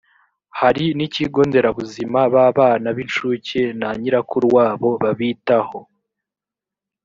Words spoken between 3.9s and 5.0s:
nyirakuru wabo